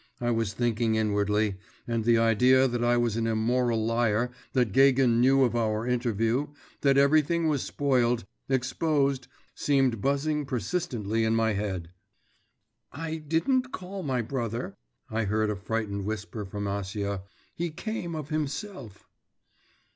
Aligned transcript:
I 0.19 0.31
was 0.31 0.53
thinking 0.53 0.95
inwardly, 0.95 1.57
and 1.87 2.03
the 2.05 2.17
idea 2.17 2.67
that 2.67 2.83
I 2.83 2.97
was 2.97 3.15
an 3.17 3.27
immoral 3.27 3.85
liar, 3.85 4.31
that 4.53 4.71
Gagin 4.71 5.21
knew 5.21 5.43
of 5.43 5.55
our 5.55 5.85
interview, 5.85 6.47
that 6.81 6.97
everything 6.97 7.47
was 7.47 7.61
spoilt, 7.61 8.23
exposed 8.49 9.27
seemed 9.53 10.01
buzzing 10.01 10.47
persistently 10.47 11.23
in 11.23 11.35
my 11.35 11.53
head. 11.53 11.91
'I 12.91 13.17
didn't 13.27 13.71
call 13.71 14.01
my 14.01 14.23
brother' 14.23 14.75
I 15.11 15.25
heard 15.25 15.51
a 15.51 15.55
frightened 15.55 16.05
whisper 16.05 16.45
from 16.45 16.63
Acia: 16.63 17.21
'he 17.53 17.69
came 17.69 18.15
of 18.15 18.29
himself. 18.29 19.07